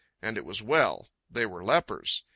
And 0.19 0.35
it 0.35 0.45
was 0.45 0.63
well. 0.63 1.11
They 1.29 1.45
were 1.45 1.63
lepers. 1.63 2.23